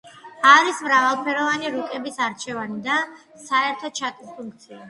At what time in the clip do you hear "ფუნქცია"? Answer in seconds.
4.41-4.77